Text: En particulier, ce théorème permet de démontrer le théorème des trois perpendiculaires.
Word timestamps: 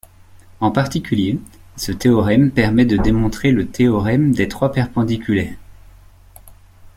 En 0.61 0.71
particulier, 0.71 1.39
ce 1.75 1.91
théorème 1.91 2.49
permet 2.49 2.85
de 2.85 2.97
démontrer 2.97 3.51
le 3.51 3.67
théorème 3.67 4.31
des 4.31 4.47
trois 4.47 4.71
perpendiculaires. 4.71 5.53